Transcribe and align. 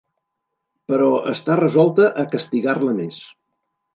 Però 0.91 1.09
està 1.33 1.57
resolta 1.59 2.09
a 2.23 2.25
castigar-la 2.33 2.95
més. 3.03 3.21